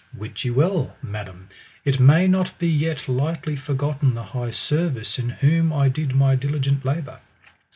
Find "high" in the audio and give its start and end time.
4.33-4.49